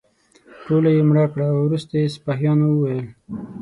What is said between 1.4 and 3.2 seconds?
او وروسته سپاهیانو وویل.